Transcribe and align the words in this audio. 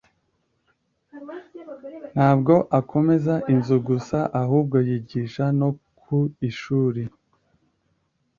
Ntabwo 2.15 2.53
akomeza 2.79 3.33
inzu 3.53 3.77
gusa, 3.87 4.17
ahubwo 4.41 4.75
yigisha 4.87 5.45
no 5.59 5.69
ku 6.01 6.17
ishuri. 6.49 7.01